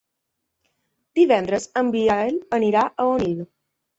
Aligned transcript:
Divendres 1.19 1.69
en 1.83 1.91
Biel 1.97 2.39
anirà 2.59 2.87
a 3.05 3.09
Onil. 3.13 3.45